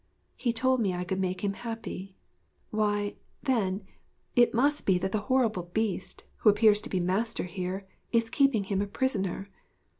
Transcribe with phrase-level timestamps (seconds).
[0.35, 2.15] 'He told me I could make him happy.
[2.71, 3.83] Why, then,
[4.35, 8.63] it must be that the horrible Beast, who appears to be master here, is keeping
[8.63, 9.47] him a prisoner.